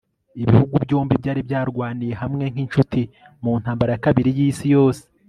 ibihugu 0.41 0.75
byombi 0.85 1.13
byari 1.21 1.41
byarwaniye 1.47 2.13
hamwe 2.21 2.45
nk'inshuti 2.51 3.01
mu 3.43 3.51
ntambara 3.61 3.91
ya 3.93 4.03
kabiri 4.05 4.29
y'isi 4.37 4.65
yose 4.75 5.03